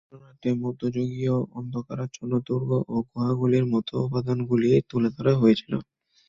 চিত্রনাট্যে 0.03 0.51
মধ্যযুগীয় 0.61 1.35
অন্ধকারাচ্ছন্ন 1.57 2.33
দুর্গ 2.47 2.69
ও 2.87 3.05
গুহাগুলির 3.07 3.65
মতো 3.73 3.93
উপাদানগুলি 4.07 4.69
তুলে 4.89 5.09
ধরা 5.15 5.33
হয়েছিল। 5.41 5.73